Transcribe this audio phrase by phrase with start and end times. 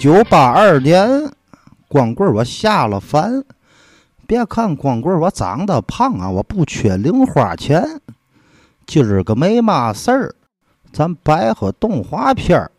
[0.00, 1.30] 一九八二年，
[1.86, 3.44] 光棍我下了凡。
[4.26, 8.00] 别看光棍我长得胖啊，我不缺零花钱。
[8.86, 10.34] 今儿个没嘛事儿，
[10.90, 12.70] 咱摆个动画片儿，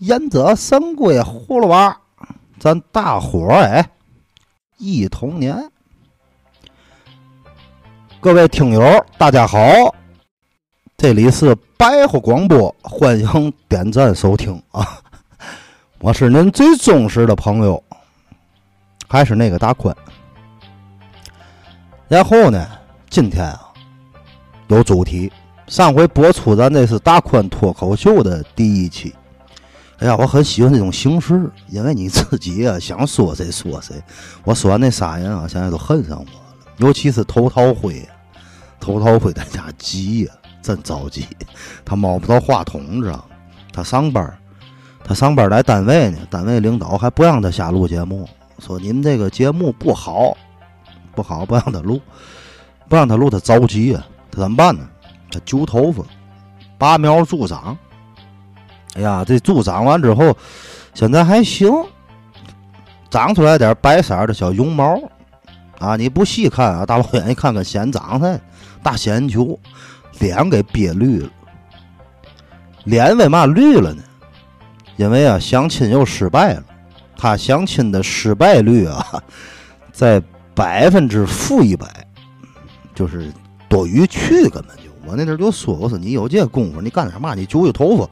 [0.08, 1.90] 《忍者神龟葫芦娃》，
[2.60, 3.90] 咱大伙儿哎
[4.78, 5.68] 忆童年。
[8.20, 9.58] 各位听友，大家好，
[10.96, 15.00] 这里是白话广播，欢迎点赞收听啊！
[16.06, 17.82] 我是您最忠实的朋友，
[19.08, 19.92] 还是那个大宽。
[22.06, 22.64] 然后呢，
[23.10, 23.60] 今天啊
[24.68, 25.32] 有主题，
[25.66, 29.12] 上回播出咱这是大宽脱口秀的第一期。
[29.98, 34.00] 哎呀，我很喜欢这种形式，因为你自己啊想说谁说谁。
[34.44, 38.08] 我说完那仨人啊，现在都恨上我了，尤其是头涛辉，
[38.78, 41.26] 头涛辉在家急呀，真着急，
[41.84, 43.24] 他摸不到话筒，知道吗
[43.72, 44.32] 他上班。
[45.08, 50.36] 他上班在单位呢，单位领导还不让他瞎录节目，说你们这个节目不好，
[51.14, 52.00] 不好，不让他录，
[52.88, 54.84] 不让他录，他着急啊，他怎么办呢？
[55.30, 56.02] 他揪头发，
[56.76, 57.78] 拔苗助长。
[58.96, 60.36] 哎呀，这助长完之后，
[60.92, 61.70] 现在还行，
[63.08, 65.00] 长出来点白色的小绒毛
[65.78, 65.94] 啊！
[65.94, 68.40] 你不细看啊，大老远一看跟仙长似的，
[68.82, 69.56] 大仙球，
[70.18, 71.30] 脸给憋绿了。
[72.82, 74.02] 脸为嘛绿了呢？
[74.96, 76.64] 因为啊，相亲又失败了，
[77.16, 79.22] 他相亲的失败率啊，
[79.92, 80.22] 在
[80.54, 81.86] 百分之负一百，
[82.94, 83.30] 就是
[83.68, 84.84] 多余去，根本就。
[85.06, 87.34] 我那阵就说，我说你有这功夫，你干点嘛？
[87.34, 88.08] 你揪揪头发，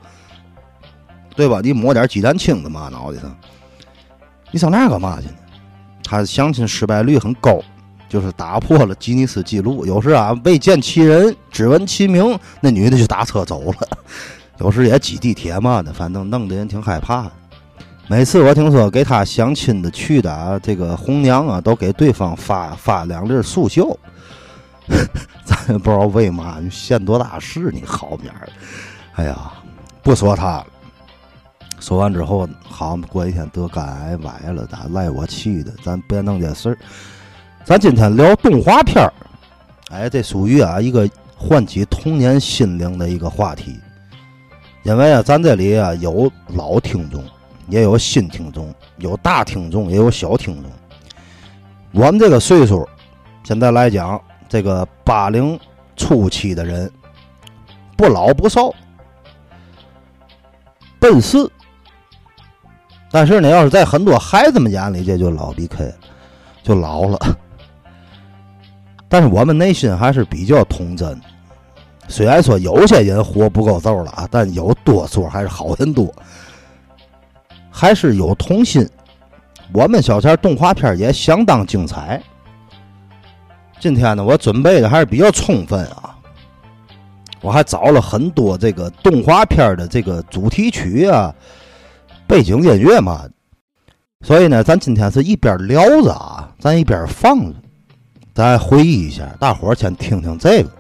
[1.34, 1.60] 对吧？
[1.60, 3.36] 你抹点鸡蛋清子嘛脑袋上，
[4.53, 5.34] 你上那干嘛去呢？
[6.04, 7.60] 他相亲失败率很高，
[8.09, 9.84] 就是打破了吉尼斯纪录。
[9.84, 13.94] 有时啊，未见其人，只闻其名，那女的就打车走了。
[14.59, 17.31] 有时也挤地铁嘛的，反正弄得人挺害怕。
[18.06, 23.84] 每次我听说给他相亲的去的啊这个红娘啊，都给对方发发两粒速效。
[25.44, 27.70] 咱也不知道为嘛，你现多大事？
[27.72, 28.48] 你好面儿。
[29.15, 29.53] 哎呀，
[30.03, 30.66] 不说他了。
[31.81, 35.72] 说完之后，好过一天得肝癌崴了，咋赖我气的？
[35.82, 36.78] 咱别弄这事儿。
[37.65, 39.12] 咱今天聊动画片儿。
[39.91, 43.78] 哎，这属于啊一个唤起童年心灵的一个话题。
[44.84, 47.25] 因为啊，咱这里啊有老听众，
[47.69, 50.71] 也有新听众，有大听众，也有小听众。
[51.93, 52.87] 我们这个岁数，
[53.43, 55.59] 现在来讲，这个八零
[55.97, 56.91] 初期的人，
[57.97, 58.75] 不老不少，
[60.99, 61.51] 奔四。
[63.11, 65.95] 但是呢，要是在很多孩子们眼里，这就老逼 K，
[66.62, 67.19] 就老了。
[69.09, 71.19] 但是我们内心还是比较童真。
[72.06, 76.12] 虽然说有些人活不够揍了啊，但有多数还是好人多，
[77.70, 78.88] 还是有童心。
[79.72, 82.22] 我们小前动画片也相当精彩。
[83.81, 86.16] 今天呢，我准备的还是比较充分啊，
[87.41, 91.34] 我还找了很多这个动画片的这个主题曲啊、
[92.26, 93.26] 背景音乐嘛。
[94.21, 97.54] 所以呢，咱今天是一边聊着啊，咱一边放着，
[98.34, 99.26] 咱回忆一下。
[99.41, 100.71] 大伙先听听这个。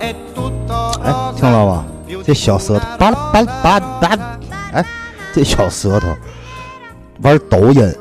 [0.00, 0.14] 哎，
[1.36, 1.86] 听了吧？
[2.24, 4.38] 这小舌头，巴拉巴拉巴拉，
[4.72, 4.84] 哎，
[5.32, 6.08] 这小舌头
[7.22, 7.94] 玩抖音，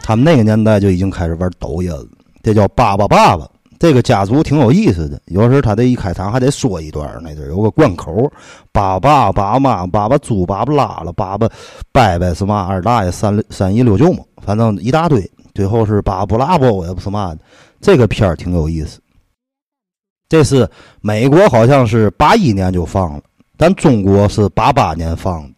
[0.00, 2.02] 他们那个年代就已经开始玩抖音了。
[2.42, 3.46] 这叫爸爸爸爸，
[3.78, 5.20] 这个家族挺有意思的。
[5.26, 8.30] 有时候他这一开场还得说一段，那阵有个贯口：
[8.72, 11.46] 爸爸、爸妈、爸爸猪、爸爸拉了、爸爸
[11.92, 12.66] 伯伯是嘛？
[12.66, 15.30] 二大爷、三三姨、六舅母，反正一大堆。
[15.54, 17.40] 最后是爸爸不拉不，也不是嘛的。
[17.82, 18.98] 这个片儿挺有意思。
[20.28, 20.68] 这是
[21.00, 23.22] 美国，好像是八一年就放了，
[23.56, 25.50] 咱中国是八八年放的，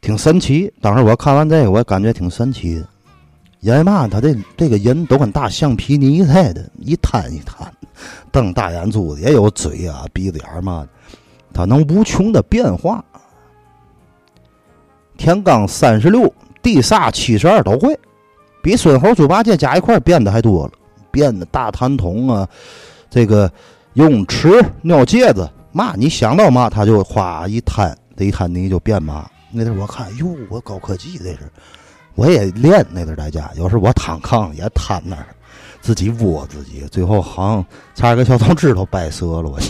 [0.00, 0.72] 挺神奇。
[0.80, 2.88] 当时我看完这个，我也感觉挺神奇的。
[3.60, 7.70] 因为嘛，他这这个人都跟大橡皮泥似的，一摊一摊，
[8.30, 10.86] 瞪大眼珠子，也有嘴啊、鼻子眼嘛，
[11.52, 13.04] 他能无穷的变化。
[15.16, 16.30] 天罡三十六，
[16.62, 17.98] 地煞七十二都会，
[18.62, 20.72] 比孙猴、猪八戒加一块变的还多了，
[21.10, 22.48] 变的大痰桶啊。
[23.14, 23.48] 这个
[23.92, 29.30] 游泳池、尿介子嘛，你想到嘛，他就哗一摊，这一摊泥就变嘛。
[29.52, 31.38] 那阵儿我看，哟，我高科技这是，
[32.16, 35.26] 我也练那阵儿在家，有时我躺炕也瘫那儿，
[35.80, 37.64] 自己窝自己，最后好像
[37.94, 39.48] 差点给小手指头掰折了。
[39.48, 39.60] 我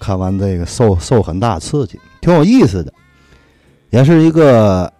[0.00, 2.92] 看完这个受受很大刺激，挺有意思的，
[3.90, 4.92] 也是一个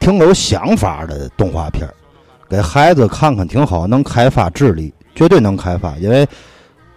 [0.00, 1.92] 挺有想法的动画片儿
[2.48, 6.26] 给孩子看看挺好，能开发智力，绝对能开发，因为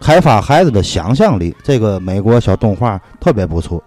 [0.00, 1.54] 开发孩子的想象力。
[1.62, 3.82] 这个美国小动画特别不错，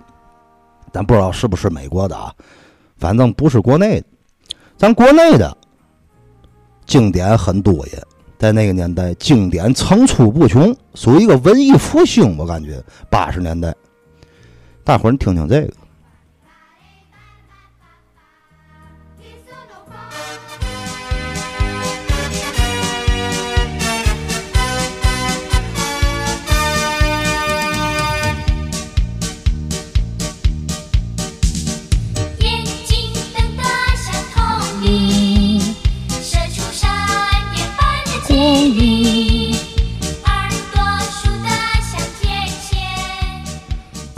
[0.92, 2.32] 咱不知道是不是美国的啊，
[2.98, 4.06] 反正不是国内的。
[4.78, 5.56] 咱国内的
[6.86, 8.00] 经典很多呀，
[8.38, 12.38] 在那个年代经典层出不穷，属于一个文艺复兴。
[12.38, 13.74] 我感觉八十年代，
[14.84, 15.74] 大伙儿你听听这个。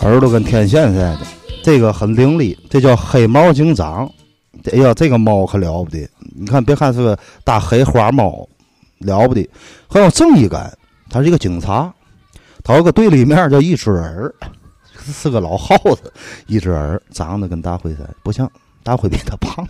[0.06, 1.20] 耳朵跟天线似的，
[1.64, 4.08] 这个很伶俐，这叫黑猫警长。
[4.72, 6.08] 哎呀，这个猫可了不得！
[6.36, 8.48] 你看，别看是个大黑花猫，
[9.00, 9.48] 了不得，
[9.88, 10.72] 很有正义感。
[11.10, 11.92] 他是一个警察，
[12.64, 14.32] 他有个对立面叫一只耳，
[15.06, 16.12] 是个老耗子。
[16.46, 18.50] 一只耳长得跟大灰似的，不像
[18.84, 19.68] 大灰比他胖。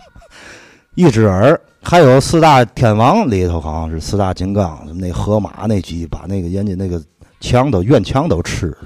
[0.94, 7.02] 一只耳，还有四大天王里头好像是四大金刚，那河马那集把那个人家那个
[7.40, 8.78] 墙都院墙都吃了。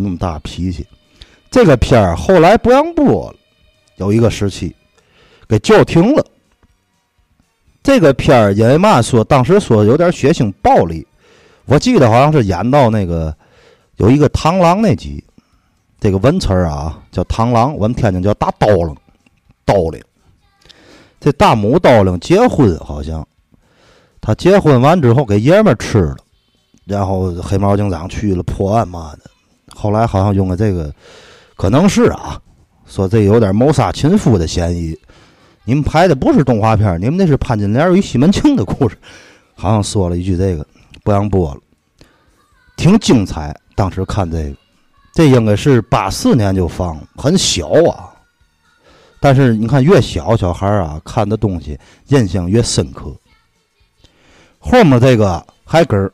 [0.00, 0.86] 那么大脾气，
[1.50, 3.36] 这个片儿后来不让播了，
[3.96, 4.72] 有一个时期
[5.48, 6.24] 给叫停了。
[7.82, 11.04] 这个片儿因为嘛说，当时说有点血腥暴力，
[11.64, 13.34] 我记得好像是演到那个
[13.96, 15.24] 有一个螳螂那集，
[15.98, 18.96] 这个文词儿啊叫螳螂，我们天津叫大刀郎，
[19.64, 20.00] 刀郎。
[21.18, 23.26] 这大母刀郎结婚好像，
[24.20, 26.16] 他结婚完之后给爷们吃了，
[26.84, 29.30] 然后黑猫警长去了破案嘛的。
[29.80, 30.92] 后来好像用了这个，
[31.56, 32.36] 可能是啊，
[32.84, 34.98] 说这有点谋杀亲夫的嫌疑。
[35.64, 38.98] 你们拍的不是动画片，你们那是潘金莲与西门庆的故事。
[39.54, 40.66] 好像说了一句这个
[41.04, 41.60] 不让播了，
[42.76, 43.54] 挺精彩。
[43.76, 44.56] 当时看这个，
[45.14, 48.10] 这应该是八四年就放，很小啊。
[49.20, 51.78] 但是你看，越小小孩啊，看的东西
[52.08, 53.14] 印象越深刻。
[54.58, 56.10] 后面这个还跟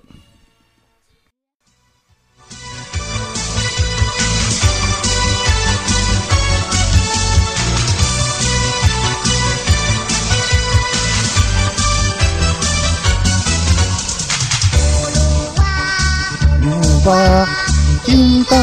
[17.10, 17.46] 儿。
[18.04, 18.58] 叮当。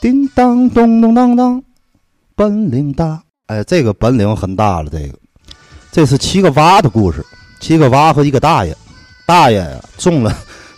[0.00, 1.60] 叮当咚咚当当，
[2.36, 3.20] 本领大。
[3.46, 4.88] 哎，这个本领很大了。
[4.88, 5.18] 这个，
[5.90, 7.26] 这是七个娃的故事。
[7.60, 8.74] 七个娃和一个大爷，
[9.26, 10.32] 大爷呀种了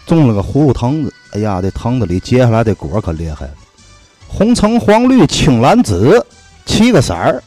[0.07, 1.13] 种了个葫芦藤子。
[1.33, 3.53] 哎呀，这藤子里结下来的果可厉害了。
[4.33, 6.25] 红橙黄绿青蓝紫，
[6.65, 7.43] 七个色儿，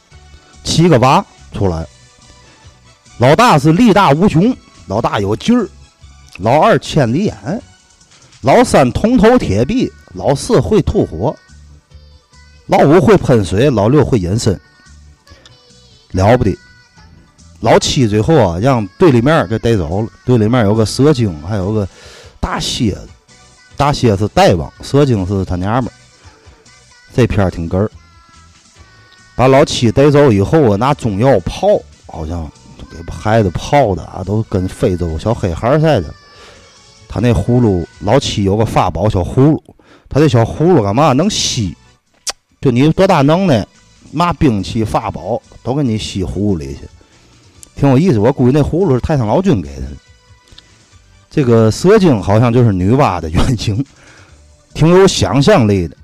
[0.62, 1.84] 七个娃出来。
[3.18, 4.54] 老大是力大无穷，
[4.86, 5.66] 老大有劲儿；
[6.38, 7.62] 老二千里眼，
[8.42, 11.34] 老三铜头铁臂，老四会吐火，
[12.66, 14.60] 老五会喷水，老六会隐身。
[16.12, 16.56] 了不得！
[17.60, 20.08] 老七最后啊，让队里面给逮走了。
[20.24, 21.88] 队里面有个蛇精，还有个
[22.38, 23.08] 大蝎子。
[23.76, 26.03] 大蝎子大王，蛇精是他娘们儿。
[27.14, 27.90] 这片儿挺哏儿，
[29.36, 31.68] 把老七带走以后我，拿中药泡，
[32.06, 32.50] 好像
[32.90, 36.12] 给孩子泡的啊，都跟非洲小黑孩似的。
[37.08, 39.62] 他那葫芦，老七有个法宝小葫芦，
[40.08, 41.76] 他这小葫芦干嘛能吸？
[42.60, 43.64] 就你多大能耐，
[44.10, 46.80] 嘛兵器法宝都给你吸葫芦里去，
[47.76, 48.18] 挺有意思。
[48.18, 49.86] 我估计那葫芦是太上老君给的。
[51.30, 53.84] 这个蛇精好像就是女娲的原型，
[54.72, 55.96] 挺有想象力的。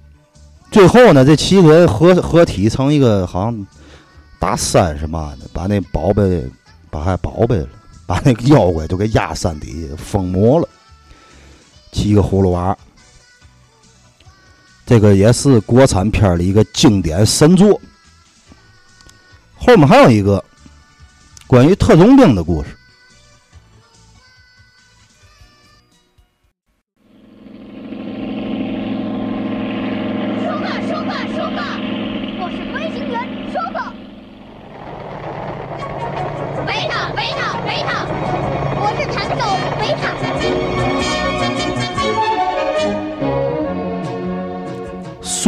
[0.70, 3.66] 最后呢，这七个人合合体成一个好像
[4.38, 6.48] 大山是嘛的，把那宝贝，
[6.90, 7.68] 把还宝贝了，
[8.06, 10.68] 把那个妖怪都给压山底下封魔了。
[11.90, 12.76] 七个葫芦娃，
[14.86, 17.80] 这个也是国产片的一个经典神作。
[19.56, 20.42] 后面还有一个
[21.48, 22.76] 关于特种兵的故事。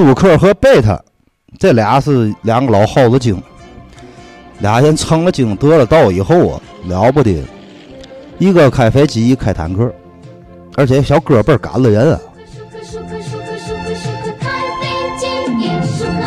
[0.05, 1.01] 舒克和贝塔，
[1.61, 3.41] 这俩是两个老耗子精，
[4.59, 7.41] 俩人成了精得了道以后啊，了不得，
[8.37, 9.95] 一个开飞机，一开坦克，
[10.75, 12.21] 而且小哥倍儿赶了人啊。
[12.83, 14.91] 舒克舒克舒克舒克开飞
[15.21, 15.27] 机
[15.61, 16.19] 也舒克，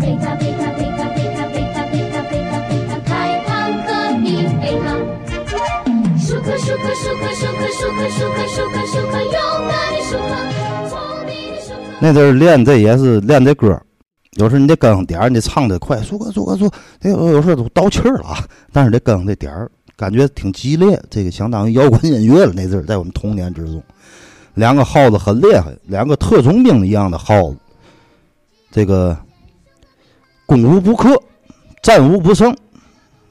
[0.00, 3.50] 贝塔贝塔贝塔贝塔贝塔贝塔贝塔贝塔开坦
[3.84, 3.88] 克
[4.22, 4.94] 比贝塔，
[6.16, 7.42] 舒克舒克舒克舒
[12.06, 13.76] 那阵儿练这也是练这歌，
[14.34, 16.70] 有时你得跟上点儿，你唱得快，舒克舒克舒，
[17.00, 18.36] 这有有时候都倒气儿了。
[18.72, 22.52] 但是得跟上这点儿，感觉挺激烈，这个相当于摇滚音乐了。
[22.54, 23.82] 那阵儿在我们童年之中，
[24.54, 27.56] 两个耗子很厉害，两个特种兵一样的耗子，
[28.70, 29.18] 这个
[30.46, 31.20] 攻无不克，
[31.82, 32.56] 战无不胜，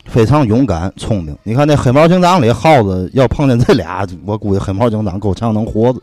[0.04, 1.34] 非常勇敢聪明。
[1.44, 6.02] 你看那黑猫警长里耗子要碰见这俩，我估计黑猫警长够呛能活着。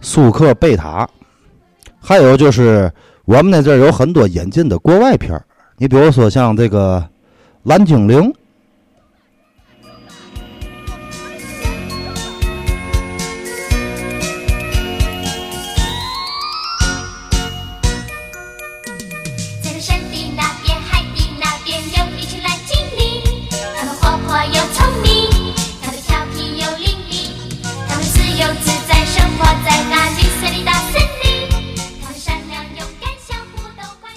[0.00, 1.06] 苏克贝塔。
[2.06, 2.92] 还有就是，
[3.24, 5.42] 我们那阵儿有很多引进的国外片儿，
[5.78, 7.00] 你比如说像这个
[7.62, 8.20] 《蓝精灵》，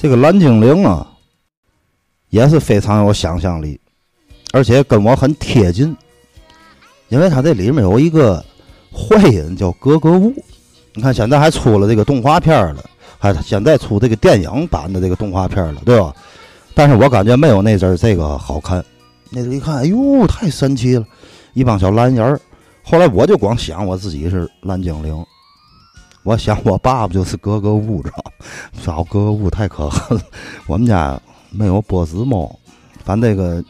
[0.07, 1.05] 这个蓝精灵啊，
[2.29, 3.77] 也是非常有想象力，
[4.53, 5.93] 而且跟我很贴近，
[7.09, 8.41] 因为它这里面有一个
[8.89, 10.33] 坏人叫格格巫。
[10.93, 16.15] 你看现在还出了这个动画片了，还现在出这个电影版的这个动画片了，对吧？
[16.73, 18.81] 但是我感觉没有那阵儿这个好看。
[19.29, 21.05] 那阵儿一看，哎呦，太神奇了，
[21.53, 22.39] 一帮小蓝人儿。
[22.81, 25.13] 后来我就光想我自己是蓝精灵，
[26.27, 28.33] 我想我爸爸就是格格巫，知道？
[28.83, 30.23] 找格格巫太可恨了。
[30.65, 31.17] 我们家
[31.51, 32.53] 没有波子猫，
[33.05, 33.63] 反正这个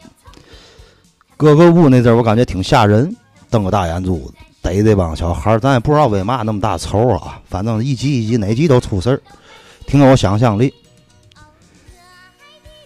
[1.36, 3.14] 格格巫那阵儿我感觉挺吓人，
[3.48, 7.40] 瞪个大眼珠子逮这帮小孩儿，咱也不知道为嘛那么大仇啊。
[7.48, 9.20] 反正一集一集哪集都出事儿，
[9.86, 10.74] 挺有想象力。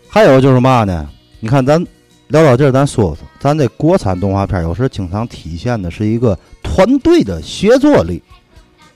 [0.07, 1.09] 还有就是嘛呢？
[1.41, 1.83] 你看咱
[2.29, 8.23] 聊到这儿，咱说说咱这国产动画片有时经常体现的是一个团队的协作力。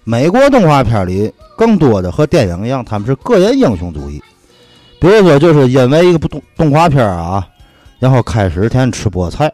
[0.08, 4.22] 美国动画片里更多的和电影一样，他们是个人英雄主义。
[5.00, 7.44] 比如说，就是因为一个不动动画片啊，
[7.98, 9.52] 然后开始天天吃菠菜。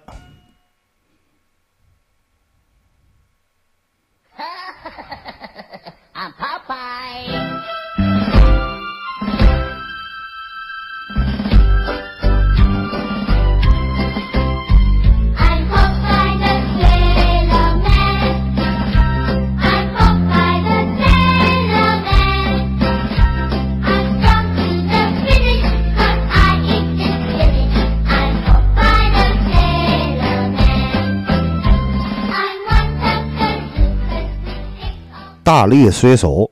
[35.62, 36.50] 大力水手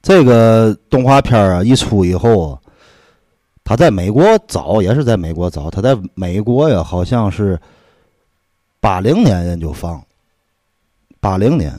[0.00, 2.58] 这个动画片啊一出以后啊，
[3.62, 7.60] 他在美国早也是在美国早，他在美国呀好像是
[8.80, 10.02] 八零年人就放，
[11.20, 11.78] 八零年，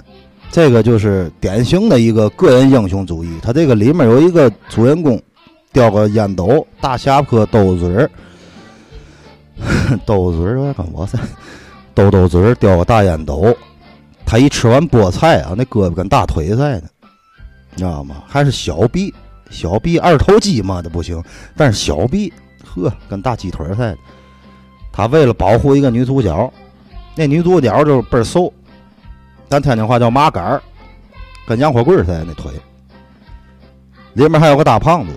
[0.52, 3.40] 这个就是典型的一个个人英雄主义。
[3.42, 5.20] 他这个里面有一个主人公，
[5.74, 8.08] 叼个烟斗，大下坡兜嘴儿，
[10.06, 11.24] 兜嘴儿有点跟我似的，
[11.96, 13.58] 兜兜嘴儿，叼个大烟斗。
[14.28, 16.82] 他一吃完菠菜啊，那胳膊跟大腿似的，
[17.72, 18.18] 你知道吗？
[18.28, 19.14] 还是小臂，
[19.50, 21.24] 小臂二头肌嘛的不行，
[21.56, 22.34] 但是小臂，
[22.66, 23.98] 呵，跟大鸡腿似的。
[24.92, 26.52] 他为了保护一个女主角，
[27.16, 28.52] 那女主角就倍儿瘦，
[29.48, 30.62] 咱天津话叫麻杆儿，
[31.48, 32.52] 跟洋火棍似的那腿。
[34.14, 35.14] 里面还有个大胖子，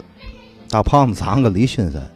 [0.68, 2.10] 大胖子长跟李迅似的，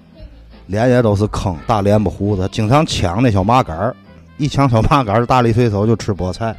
[0.66, 3.96] 脸也都是坑，大脸巴胡子，经常抢那小麻杆儿，
[4.36, 6.54] 一抢小麻杆，大力水手就吃菠菜。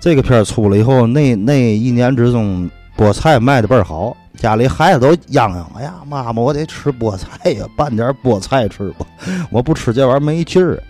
[0.00, 9.04] 这个片儿出了以后，那那一年之中，菠菜卖的倍儿好，家里孩子都嚷嚷：“哎呀，妈妈，我得吃菠菜呀，拌点菠菜吃吧，
[9.50, 10.80] 我不吃这玩意儿没劲儿。”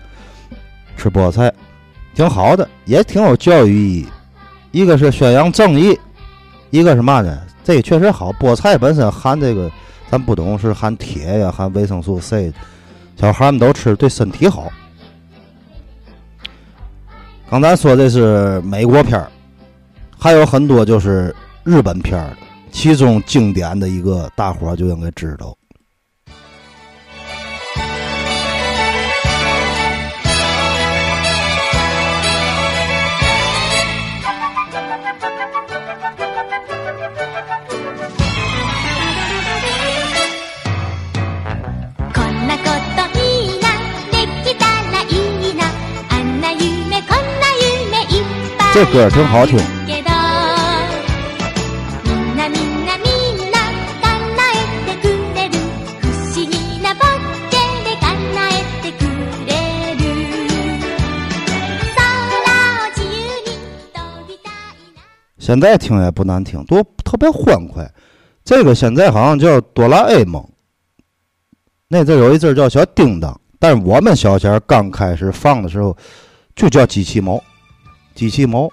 [0.97, 1.53] 吃菠菜
[2.15, 4.07] 挺好的，也挺有教育意义。
[4.73, 5.99] 一个是宣扬正义，
[6.71, 7.41] 一个是嘛呢？
[7.65, 9.71] 这个确实好，菠菜本身含这个，
[10.11, 12.53] 咱不懂是含铁呀，含维生素 C，
[13.17, 14.71] 小孩们都吃，对身体好。
[17.51, 19.27] 刚才说的是美国片儿，
[20.19, 22.37] 还有很多就是日本片儿，
[22.71, 25.57] 其中经典的一个，大伙儿就应该知道。
[48.78, 49.12] 飛びたい
[64.96, 65.04] な
[65.38, 67.92] 现在听也不难听，多特别欢快。
[68.46, 70.44] 这个现在好像叫哆啦 A 梦，
[71.90, 75.96] 那阵儿有一阵儿叫小叮当，但是我们小前儿刚开始放的时候
[76.56, 77.44] 就叫机器猫，
[78.19, 78.69] 机器猫，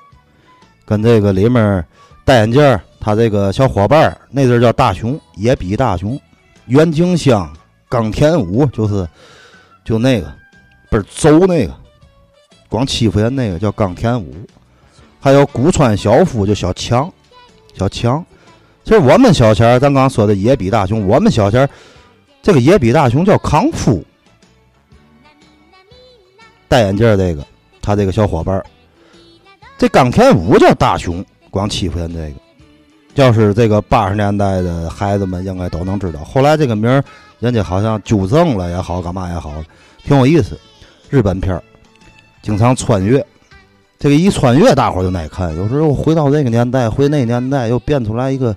[0.85, 1.85] 跟这个里面
[2.23, 6.19] 戴眼镜儿，他这个小伙伴儿那阵儿叫大熊，野比大熊，
[6.65, 7.47] 袁景香、
[7.87, 9.07] 冈田武就是
[9.83, 10.33] 就那个
[10.89, 11.75] 不是周那个，
[12.67, 14.33] 光欺负人那个叫冈田武。
[15.19, 17.11] 还有古川小夫，就小强，
[17.77, 18.25] 小强。
[18.83, 21.69] 其实我们小前儿，咱刚说的野比大雄，我们小前儿
[22.41, 24.03] 这个野比大雄叫康夫，
[26.67, 27.45] 戴眼镜儿这个，
[27.79, 28.65] 他这个小伙伴儿，
[29.77, 32.35] 这冈田武叫大雄，光欺负人这个。
[33.15, 37.03] 要是这个八十年代的孩子们应该都能知道，后来这个名儿
[37.39, 39.53] 人家好像纠正了也好，干嘛也好，
[40.03, 40.59] 挺有意思。
[41.09, 41.63] 日本片儿
[42.41, 43.25] 经常穿越，
[43.99, 45.55] 这个一穿越，大伙儿就爱看。
[45.55, 48.55] 有时候回到这个年代，回那个年代，又变出来一个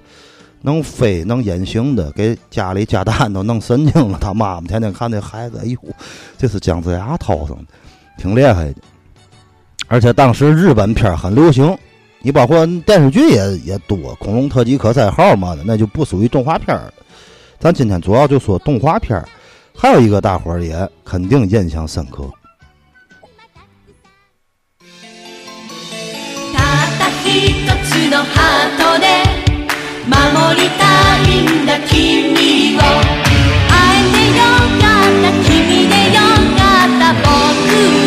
[0.62, 4.18] 能飞能隐形的，给家里家蛋都弄神经了。
[4.20, 5.78] 他妈妈天天看那孩子，哎呦，
[6.37, 7.64] 这是姜子牙掏上的，
[8.16, 8.76] 挺厉害的。
[9.88, 11.77] 而且当时日本片儿很流行，
[12.21, 16.93] 你包括电视剧也也多，《恐龙特级可赛号》嘛的，那就不属于动画片儿了。
[17.59, 19.25] 咱今天主要就说动画片儿，
[19.75, 22.29] 还有一个大伙儿也肯定印象深刻。
[26.53, 26.62] たっ
[26.99, 29.05] た一つのハートで
[30.05, 30.13] 守
[30.59, 30.83] りた
[31.23, 32.79] いんだ君を
[33.69, 34.43] 会えてよ
[34.79, 36.19] かった君でよ
[36.57, 37.25] かった僕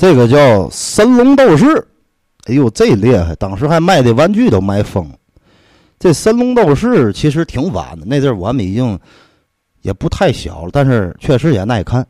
[0.00, 1.86] 这个叫神龙斗士，
[2.44, 3.34] 哎呦，这厉害！
[3.34, 5.12] 当时还卖的玩具都卖疯。
[5.98, 8.96] 这神龙斗士其实挺晚的，那阵儿我们已经
[9.82, 12.06] 也不太小了，但是确实也耐看。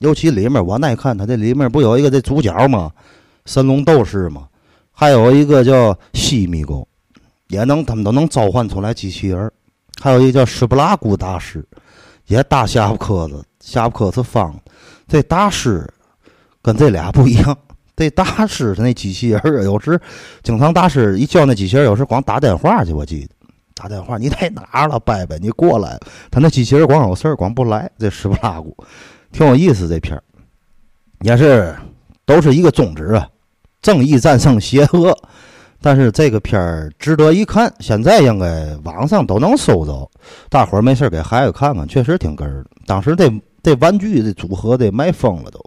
[0.00, 2.90] 尤其里面我耐看，它这里面不有一个这主角吗？
[3.46, 4.46] 神龙斗士嘛，
[4.92, 6.86] 还有一个叫西米狗，
[7.48, 9.52] 也能他们都能召唤出来机器人儿。
[10.02, 11.64] 还有一个叫史布拉古大师，
[12.26, 14.72] 也打下巴磕子，下巴磕是方的。
[15.06, 15.88] 这大师
[16.60, 17.56] 跟这俩不一样。
[17.94, 20.00] 这大师他那机器人儿， 有时
[20.42, 23.28] 经常大师一叫那机器人，有时光打电话去，我记得
[23.74, 25.96] 打电话，你在哪儿了，伯伯，你过来。
[26.32, 27.88] 他那机器人光有事儿，光不来。
[27.96, 28.76] 这史布拉古
[29.30, 30.24] 挺有意思，这片儿
[31.20, 31.76] 也是
[32.26, 33.28] 都是一个宗旨啊，
[33.80, 35.16] 正义战胜邪恶。
[35.82, 40.08] 但是这个片儿值得一看，现在应该网上都能搜着，
[40.48, 42.70] 大伙儿没事儿给孩子看看，确实挺哏儿的。
[42.86, 43.30] 当时这
[43.62, 45.60] 这玩具的组合得卖疯了都。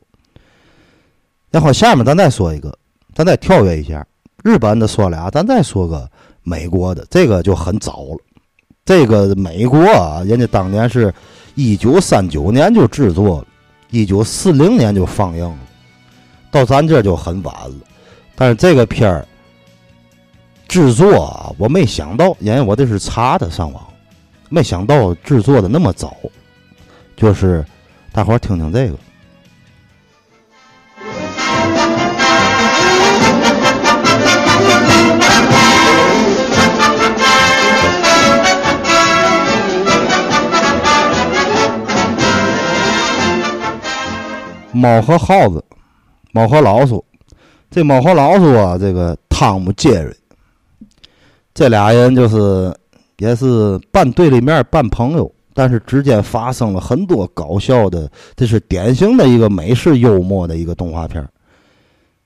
[1.52, 2.76] 然后下面咱再说一个，
[3.14, 4.06] 咱再跳跃一下，
[4.44, 6.10] 日本的说俩，咱再说个
[6.44, 8.18] 美国的，这个就很早了。
[8.86, 11.14] 这个美国啊，人家当年是
[11.56, 13.48] 一九三九年就制作了，
[13.90, 15.60] 一九四零年就放映了，
[16.52, 17.76] 到咱这就很晚了。
[18.36, 19.26] 但是这个片儿
[20.68, 23.84] 制作啊，我没想到，因为我这是查的上网，
[24.50, 26.16] 没想到制作的那么早。
[27.16, 27.66] 就是
[28.12, 28.98] 大伙听听这个。
[44.74, 45.64] 猫和耗子，
[46.34, 47.04] 猫和老鼠。
[47.72, 50.14] 这猫和老鼠啊，这个汤姆杰瑞，
[51.56, 52.76] 这俩人就是
[53.18, 61.26] 也是半对立面半朋友，但是之间发生了很多搞笑的，这是典型的一个美式幽默的一个动画片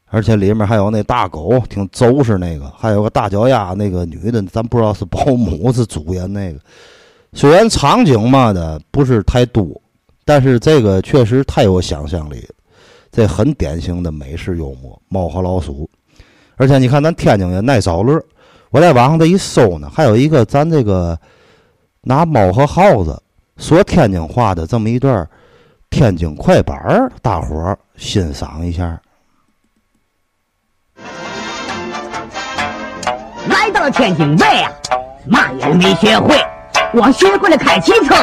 [0.08, 6.60] 而且里面还有那大狗，挺周实那个，还有个大脚丫那个女的，咱不知道是保姆是主演那个。
[7.34, 9.80] 虽然场景嘛的不是太多，
[10.26, 12.44] 但是这个确实太有想象力。
[13.12, 15.88] 这很典型的美式幽默，猫和老鼠。
[16.56, 18.20] 而且你看，咱天津也爱找乐。
[18.72, 21.18] 我在网上这一搜呢，还有一个咱这个
[22.02, 23.20] 拿猫和耗子
[23.58, 25.28] 说天津话的这么一段
[25.90, 29.00] 天津快板儿，大伙儿欣赏一下。
[33.48, 34.72] 来到了天津卫啊，
[35.26, 36.40] 嘛也没学会，
[36.94, 38.14] 我学会了开汽车，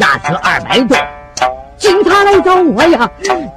[0.00, 0.96] 压车二百多。
[1.76, 3.08] 警察来找我呀，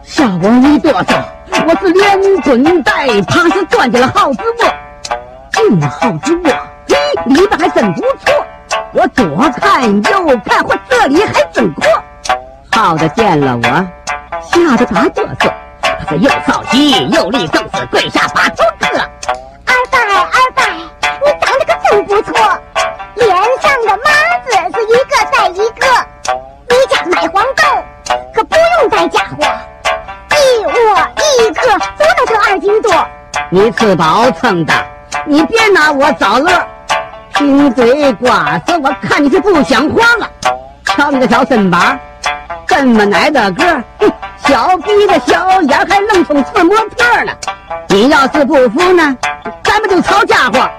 [0.04, 1.23] 吓我一哆嗦。
[1.65, 4.65] 我是连滚带爬是钻进了耗子窝，
[5.63, 6.52] 进了耗子窝，
[6.89, 6.97] 嘿，
[7.28, 8.45] 里边还真不错。
[8.91, 11.86] 我左看右看，我这里还真阔。
[12.69, 13.88] 耗子见了我，
[14.41, 15.49] 吓得打哆嗦，
[15.82, 18.97] 他是又着急又立正式跪下把头磕。
[19.65, 20.65] 二伯二伯，
[21.23, 22.34] 你长得可真不错，
[23.15, 23.30] 脸
[23.62, 24.12] 上的麻
[24.43, 25.88] 子是一个带一个。
[26.67, 27.63] 你家卖黄豆
[28.36, 29.45] 可不用带家伙，
[30.30, 30.71] 一窝
[31.17, 31.62] 一颗
[31.95, 32.91] 足能得二斤多。
[33.49, 34.73] 你吃饱撑的，
[35.26, 36.52] 你别拿我找乐。
[37.34, 40.30] 贫嘴瓜子，我看你是不想活了。
[40.86, 42.00] 瞧你这小身板，
[42.68, 43.64] 这么矮的个，
[44.00, 44.12] 哼
[44.46, 47.32] 小鼻子小眼儿，还愣充次模特呢。
[47.88, 49.18] 你要是不服呢，
[49.64, 50.70] 咱们就吵家伙，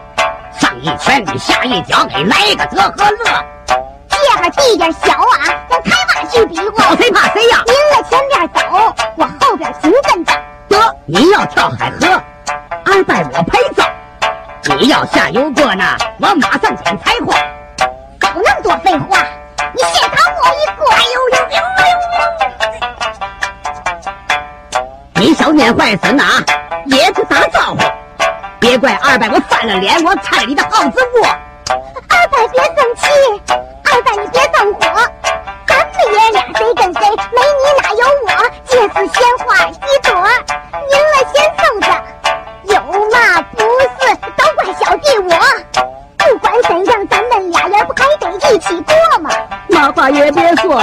[0.56, 3.24] 上一拳你下一脚，给来个得和乐。
[4.08, 6.84] 这个地点小啊，咱开挖去比划。
[6.84, 7.62] 找谁怕谁呀？
[7.66, 10.32] 您在前边走，我后边紧跟着。
[10.68, 12.22] 得，您要跳海河，
[12.84, 13.63] 二拜我陪葬。
[14.84, 17.32] 你要下油锅呢，我马上捡柴火。
[18.20, 19.16] 搞那么多废话，
[19.72, 20.84] 你先打我一个。
[20.90, 21.56] 哎呦呦呦
[24.76, 25.24] 呦！
[25.26, 26.44] 你小念坏孙呐，
[26.84, 27.78] 也去打招呼。
[28.60, 31.28] 别怪二伯我翻了脸，我拆你的耗子窝。
[32.10, 33.08] 二伯别生气，
[33.90, 34.70] 二伯你别上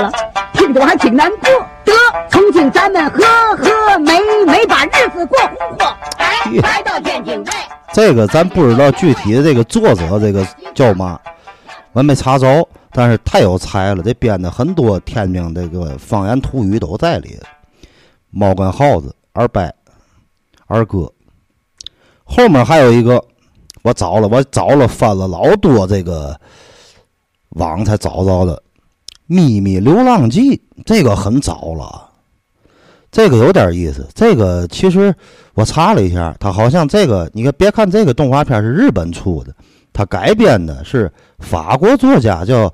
[0.01, 0.11] 了，
[0.53, 1.49] 听着我还挺难过。
[1.85, 1.93] 得，
[2.29, 3.23] 从今咱们和
[3.57, 5.95] 和美美把日子过红火。
[6.17, 6.27] 哎，
[6.61, 7.51] 来到天津卫。
[7.93, 11.19] 这个咱不知道具体的这个作者这个叫嘛，
[11.93, 17.37] 我没查着，但是太有才了，这编的很多天津这个方言土语都在里。
[18.29, 19.61] 猫跟耗子，二伯，
[20.67, 21.11] 二哥，
[22.23, 23.21] 后面还有一个，
[23.83, 26.33] 我找了，我找了翻了老多这个
[27.49, 28.55] 网才找着的，
[29.31, 32.09] 《秘密流浪记》，这个很早了。
[33.09, 35.15] 这个有点意思，这个其实
[35.53, 39.55] 我查了一下，它好像这个，你看，别看这个动画片是日本出的，
[39.93, 42.73] 它改编的是法国作家叫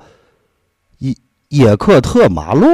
[0.98, 1.14] 耶
[1.50, 2.68] 耶克特马洛，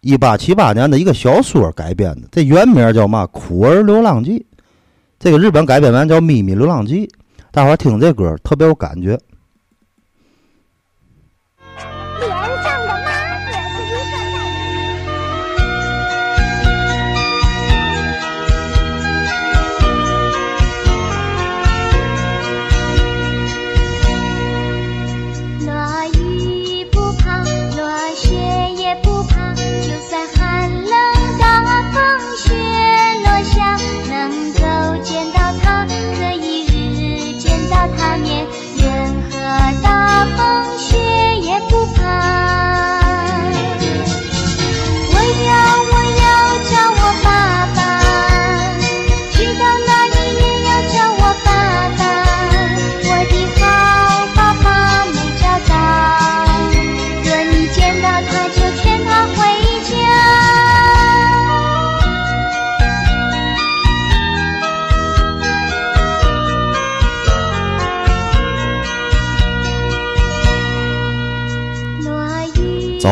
[0.00, 4.38] 一八七八年的一个小说改编的，这原名叫嘛《苦儿流浪记》，
[5.18, 7.04] 这个日本改编完叫《秘密流浪记》，
[7.50, 9.18] 大伙儿听这歌特别有感觉。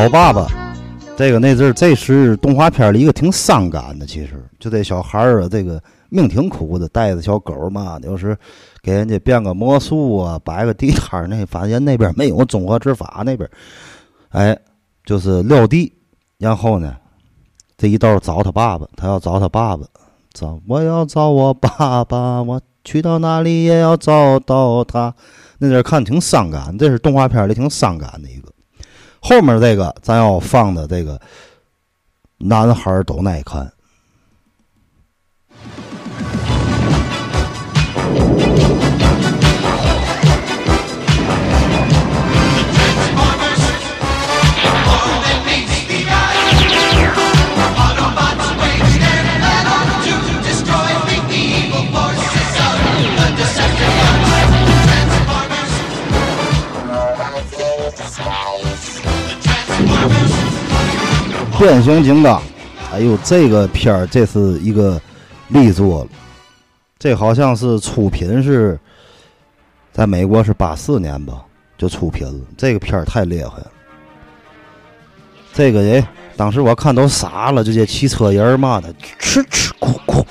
[0.00, 0.48] 找爸爸
[1.14, 8.34] 这个那阵儿，这是动画片里一个挺伤感的，其实就这小孩儿啊，这个命挺苦的，带着小狗嘛，有时
[8.80, 13.46] 给人家变个魔术啊，摆个地摊儿，那发现那边没有综合执法那边，
[14.30, 14.58] 哎，
[15.04, 15.92] 就是撂地，
[16.38, 16.96] 然后呢，
[17.76, 19.84] 这一道找他爸爸，他要找他爸爸，
[20.32, 25.14] 找我要找我爸爸，我去到哪里也要找到他。
[25.58, 28.50] 那阵儿看挺伤感，这是动画片里挺伤感的一个。
[29.20, 31.20] 后面这个咱要放的这个，
[32.38, 33.70] 男孩都耐看。
[61.60, 62.40] 变形金刚，
[62.90, 64.98] 哎呦，这个片儿这是一个
[65.48, 66.10] 力作了，
[66.98, 68.80] 这好像是出品是，
[69.92, 71.44] 在美国是八四年吧
[71.76, 73.70] 就出品了，这个片儿太厉害了。
[75.52, 76.02] 这个人
[76.34, 80.24] 当时我看都傻了，就这汽车人儿嘛的，吃吃哭哭，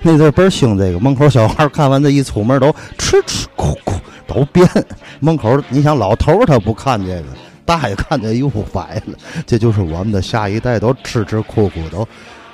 [0.00, 3.92] 那阵倍儿兴这个，门口小孩看完这一出门都吃吃哭哭，
[4.26, 4.66] 都变。
[5.20, 7.24] 门口你想老头儿他不看这个，
[7.66, 9.18] 大爷看见又歪了。
[9.46, 12.08] 这就是我们的下一代都吃吃苦苦都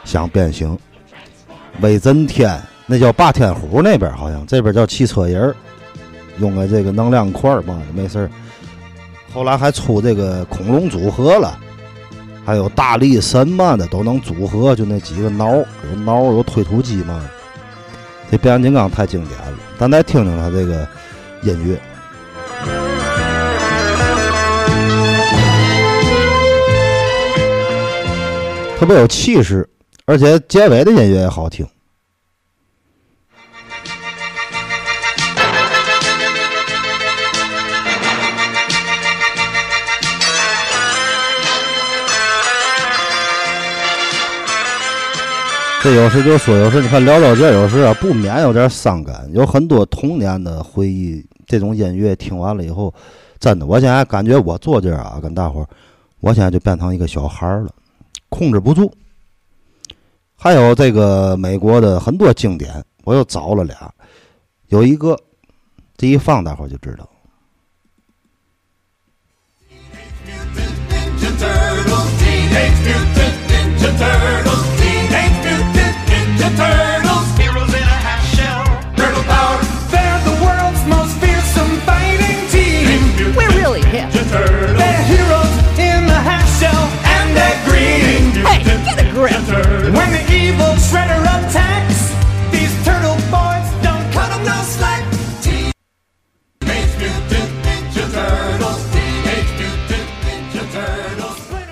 [0.04, 0.76] 想变形。
[1.80, 5.54] 威震天那叫霸天虎那边好像，这边叫汽车人，
[6.38, 8.30] 用个这个能量块嘛，没事儿。
[9.32, 11.58] 后来还出这个恐龙组合了，
[12.44, 17.24] 还有大力神嘛的都能组合，就那几个挠，有挠有推土机嘛。
[18.30, 20.86] 这变形金刚太经典了，咱再听听他这个
[21.42, 21.80] 音乐。
[28.82, 29.64] 特别有气势，
[30.06, 31.64] 而且结尾的音乐也好听。
[45.80, 51.24] 这有时就说，有时你看聊到这，有时啊不免有点伤感，有很多童年的回忆。
[51.46, 52.92] 这种音乐听完了以后，
[53.38, 55.64] 真的，我现在感觉我坐这啊，跟大伙，
[56.18, 57.68] 我现在就变成一个小孩了，
[58.32, 58.90] 控制不住。
[60.34, 63.92] 还有这个美国的很多经典，我又找了俩，
[64.68, 65.16] 有一个
[65.96, 67.08] 这一放，大伙儿就知道。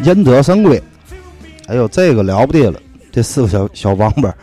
[0.01, 0.07] Turtles.
[0.07, 0.83] 忍者神龟，
[1.67, 2.81] 哎呦，这个了不得了！
[3.13, 4.35] 这四个小小王八。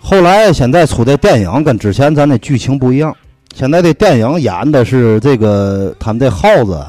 [0.00, 3.14] 后来现在出的电影跟之前咱那剧情不一样，
[3.54, 6.82] 现在这电影演的是这个他们这耗子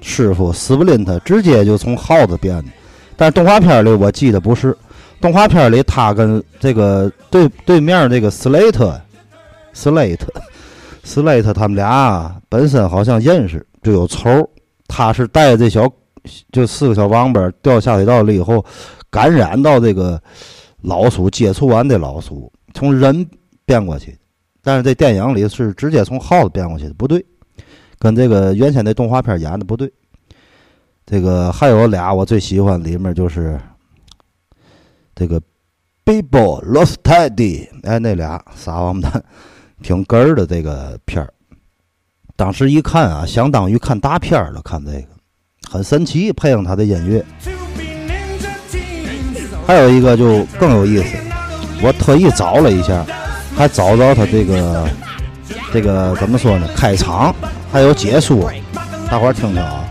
[0.00, 2.70] 师傅斯布林特直接就从耗子变的，
[3.16, 4.76] 但是动画片里我记得不是，
[5.20, 9.00] 动画片里他跟这个对对面这个斯雷特，
[9.72, 10.26] 斯雷特，
[11.04, 14.48] 斯雷特他们俩本身好像认识，就有仇。
[14.88, 15.88] 他是带这小
[16.52, 18.64] 就四个小王八掉下水道里以后，
[19.10, 20.20] 感染到这个
[20.82, 23.28] 老鼠，接触完这老鼠，从人
[23.64, 24.18] 变过去。
[24.62, 27.24] 但是这电影里是直接从耗子变过去的，不对，
[27.98, 29.92] 跟这个原先的动画片演的不对。
[31.04, 33.60] 这个还有俩我最喜欢，里面就是
[35.14, 35.40] 这个
[36.04, 39.24] Bibo Lost Teddy，哎，那俩傻王八蛋，
[39.82, 41.32] 挺哏儿的这个片儿。
[42.34, 45.08] 当时一看啊，相当于看大片儿了，看这个
[45.70, 47.24] 很神奇，配上他的音乐。
[49.66, 51.16] 还有一个就更有意思，
[51.82, 53.04] 我特意找了一下，
[53.56, 54.88] 还找着他这个
[55.72, 56.68] 这个怎么说呢？
[56.76, 57.34] 开场
[57.72, 58.48] 还有结束，
[59.10, 59.84] 大伙儿听听啊。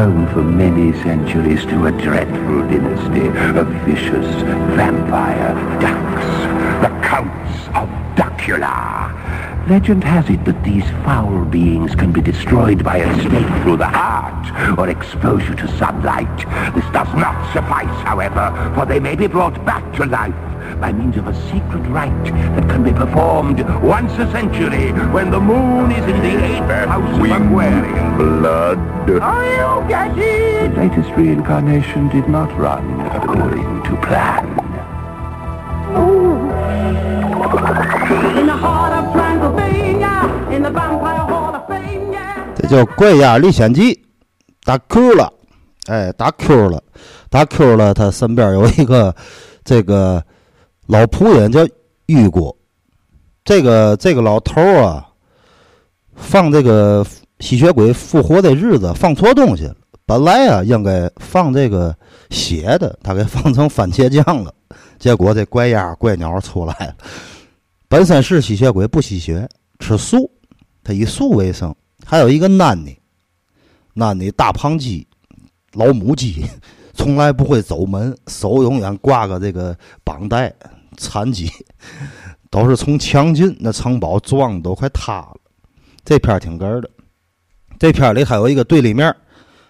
[0.00, 3.26] Home for many centuries to a dreadful dynasty
[3.58, 4.28] of vicious
[4.74, 6.26] vampire ducks,
[6.80, 7.86] the Counts of
[8.16, 9.49] Dracula.
[9.70, 13.86] Legend has it that these foul beings can be destroyed by a stake through the
[13.86, 16.38] heart or exposure to sunlight.
[16.74, 20.34] This does not suffice, however, for they may be brought back to life
[20.80, 22.24] by means of a secret rite
[22.56, 27.14] that can be performed once a century when the moon is in the eighth house
[27.14, 28.78] of Aquarian blood.
[29.22, 30.74] Are you getting?
[30.74, 34.48] The latest reincarnation did not run according to plan.
[38.36, 38.99] In the heart
[42.54, 43.94] 这叫《怪鸭历险记》，
[44.64, 45.32] 打 Q 了，
[45.86, 46.82] 哎，打 Q 了，
[47.30, 47.94] 打 Q 了。
[47.94, 49.14] 他身边有一个
[49.64, 50.22] 这个
[50.86, 51.66] 老仆人叫
[52.06, 52.54] 玉国，
[53.44, 55.08] 这个这个老头儿啊，
[56.14, 57.04] 放这个
[57.38, 59.74] 吸血鬼复活的日子放错东西了。
[60.04, 61.94] 本来啊应该放这个
[62.30, 64.52] 血的，他给放成番茄酱了。
[64.98, 66.94] 结果这怪鸭怪鸟出来了，
[67.88, 70.30] 本身是吸血鬼，不吸血，吃素，
[70.90, 71.72] 他以素为生。
[72.04, 72.90] 还有一个男的，
[73.94, 75.06] 男的大胖鸡，
[75.74, 76.44] 老母鸡，
[76.94, 80.52] 从来不会走门，手永远挂个这个绑带，
[80.96, 81.48] 残疾，
[82.50, 85.36] 都是从墙进，那城堡撞的都快塌了。
[86.04, 86.90] 这片挺哏儿的，
[87.78, 89.14] 这片里还有一个对立面，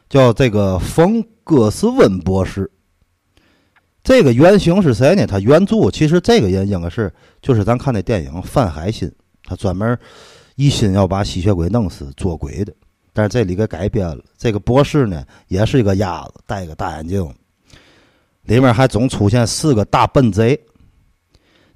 [0.09, 2.70] 叫这个冯戈斯温博士。
[4.02, 5.26] 这个原型是谁呢？
[5.26, 9.06] 他原著其实这个人应该是就是咱看那电影《范海辛》，
[9.44, 9.98] 他专门
[10.60, 12.74] 一心要把吸血鬼弄死，做鬼的。
[13.14, 14.22] 但是这里给改编了。
[14.36, 17.34] 这个博士呢，也是一个鸭子，戴个大眼镜，
[18.42, 20.60] 里面还总出现四个大笨贼，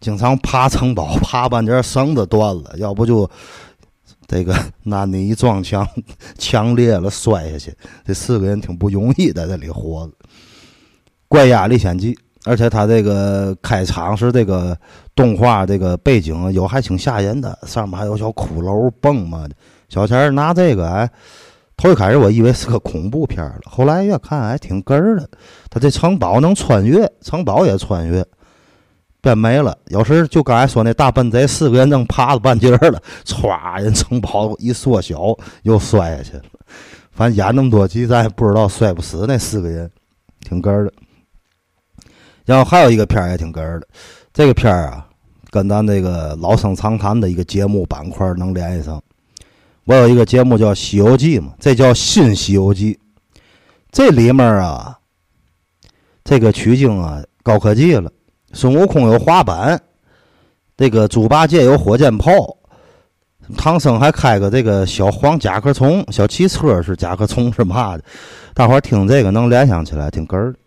[0.00, 3.28] 经常爬城堡，爬半截绳子断了，要不就
[4.28, 5.88] 这个拿你一撞墙，
[6.36, 7.74] 墙裂了摔下去。
[8.04, 10.12] 这四个人挺不容易在这里活着，
[11.26, 12.14] 《怪鸭历险记》，
[12.44, 14.76] 而且他这个开场是这个
[15.14, 19.54] 动画，这个背景有还挺吓人的，上面还有小骷髅蹦嘛的。
[19.88, 21.08] 小钱儿拿这个哎，
[21.76, 25.28] 头一开始我以为是个恐怖片儿了，后来越看还挺哏儿的。
[25.70, 28.24] 他这城堡能穿越，城堡也穿越，
[29.20, 29.76] 变没了。
[29.86, 36.42] 有时就刚才说那大笨贼，四个人正爬了半截儿了，歘，人城堡一缩小，又摔下去了。
[37.12, 39.90] 反正演那么多集，咱也不知道摔不死那四个人，
[40.40, 40.92] 挺哏儿的。
[42.44, 43.86] 然后还有一个片儿也挺哏儿的，
[44.32, 45.06] 这个片儿啊，
[45.50, 49.02] 跟咱这个老生常谈的一个节目板块能联系上。
[49.84, 52.94] 我有一个节目叫《西游记》嘛，这叫《新西游记》，
[53.92, 54.98] 这里面啊，
[56.24, 58.10] 这个取经啊高科技了。
[58.52, 59.78] 孙悟空有滑板，
[60.76, 62.32] 这个猪八戒有火箭炮，
[63.58, 68.04] 唐僧还开个这个小黄甲壳虫小汽车是甲壳虫是嘛的？
[68.54, 70.58] 大伙儿听这个能联想起来，挺哏儿的。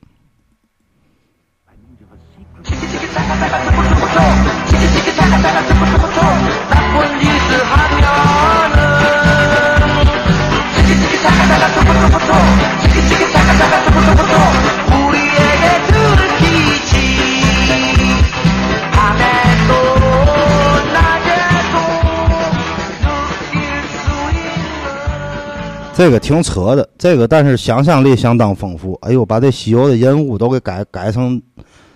[25.98, 28.94] 这个挺扯的，这个但是想象力相当丰富。
[29.02, 31.42] 哎呦，把这西游的人物都给改改成，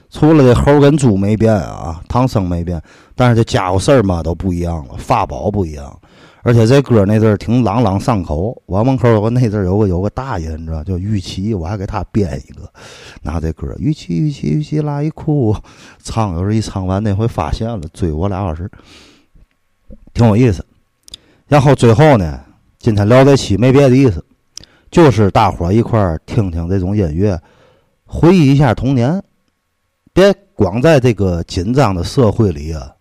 [0.10, 2.82] 除了这猴跟猪没变啊，唐僧没变，
[3.21, 5.99] 但是这家伙事儿嘛都不一样了，法宝不一样。
[6.41, 9.29] 而且这歌那阵儿挺朗朗上口，我门口有个。
[9.29, 9.88] 那阵儿有个。
[9.88, 10.10] 有个。
[10.10, 12.67] 大爷，你知道叫玉琪，我还给他编一个，
[13.21, 15.55] 拿这歌玉琪玉琪玉琪拉一哭，
[16.01, 18.67] 唱有时候一唱完那回发现了，追我俩小时，
[20.15, 20.65] 挺有意思。
[21.45, 22.39] 然后最后呢，
[22.79, 24.25] 今天聊这期没别的意思，
[24.89, 27.39] 就是大伙儿一块儿听听这种音乐，
[28.03, 29.21] 回忆一下童年，
[30.12, 31.43] 别光在这个。
[31.43, 32.91] 紧张的社会里啊，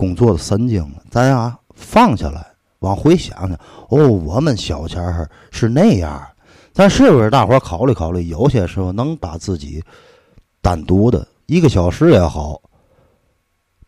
[0.00, 2.46] 工作的神经，咱呀放下来。
[2.78, 3.52] 往回想想，
[3.90, 6.26] 哦，我们小前儿是那样，
[6.72, 8.24] 咱是不是大伙儿考虑考虑？
[8.24, 9.84] 有些时候能把自己
[10.62, 12.58] 单独的一个小时也好，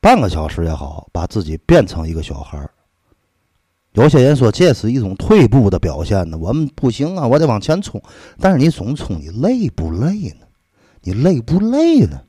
[0.03, 2.71] 半个小时也好，把自己变成一个小孩儿。
[3.93, 7.99] 有些人说这是一种退步的表现呢，我们不行啊，我得往前冲。
[8.39, 10.47] 但是你总冲，你累不累呢？
[11.01, 12.21] 你累不累呢？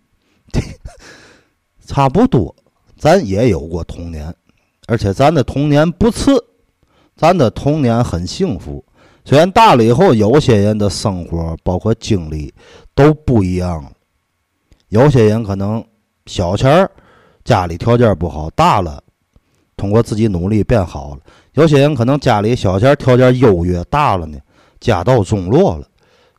[1.86, 2.56] 差不多，
[3.04, 4.34] 咱也有过童年，
[4.88, 6.42] 而且咱的童年不次。
[7.18, 8.82] 咱的童年很幸福，
[9.26, 12.54] 虽然大了以后，有些人的生活包括经历
[12.96, 13.92] 都不一样了。
[14.88, 15.84] 有些人可能
[16.28, 16.89] 小前儿
[17.44, 19.04] 家里条件不好，大了
[19.76, 21.20] 通过自己努力变好了；
[21.56, 24.39] 有些人可能家里小前儿条件优越，大了呢
[24.80, 25.86] 家道中落了；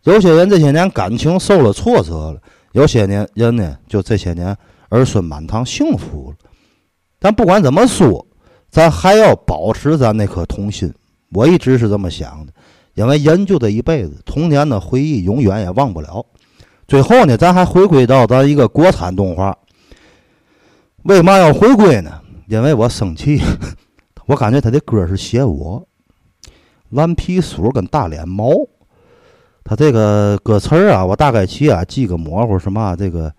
[0.04, 2.38] 有些人这些年感情受了挫折了；
[2.72, 4.56] 有些年人呢就这些年
[4.88, 6.36] 儿孙满堂，幸福了。
[7.24, 8.26] 但不管怎么说。
[8.70, 10.92] 咱还要保持咱那颗童心，
[11.30, 12.52] 我一直是这么想的，
[12.94, 16.26] 因为人就这一辈子，童年的回忆永远也忘不了。
[16.88, 19.56] 最后呢，咱还回归到咱一个国产动画，
[21.04, 22.20] 为嘛要回归呢？
[22.48, 23.40] 因为我生气，
[24.26, 25.86] 我感觉他的歌是写我，
[26.90, 28.50] 顽皮鼠跟大脸猫，
[29.62, 32.96] 他这个歌词儿啊，我大概其啊记个模糊是嘛？
[32.96, 33.32] 这个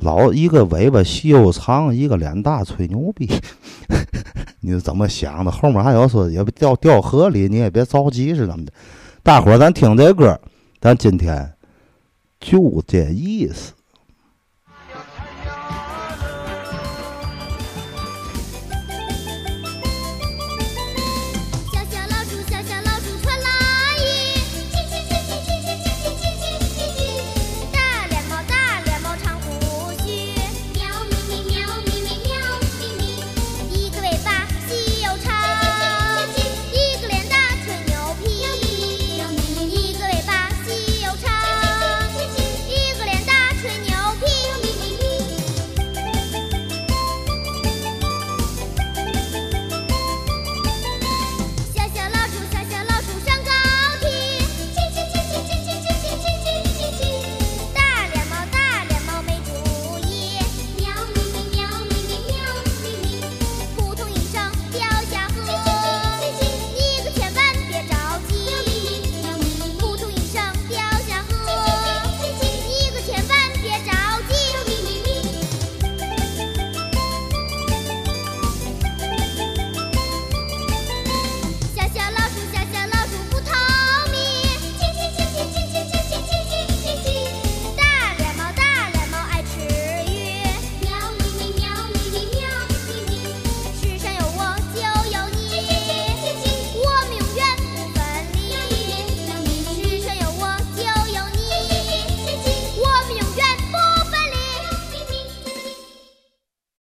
[0.00, 3.28] 老一个尾巴细又长，一个脸大吹牛逼。
[4.60, 5.50] 你是怎么想的？
[5.50, 8.72] 后面还有说也不掉掉河里，你也别着急是怎么的？
[9.22, 10.40] 大伙儿咱听这歌，
[10.80, 11.52] 咱今天
[12.40, 13.72] 就这意思。